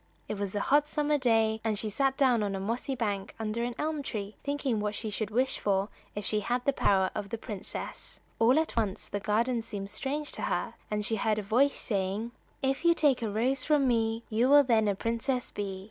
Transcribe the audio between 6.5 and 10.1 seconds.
the power of the princess. All at once the garden seemed